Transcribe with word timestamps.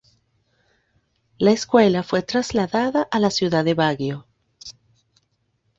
La 1.37 1.51
escuela 1.51 2.01
fue 2.01 2.23
trasladada 2.23 3.03
a 3.11 3.19
la 3.19 3.29
ciudad 3.29 3.63
de 3.63 3.75
Baguio. 3.75 4.25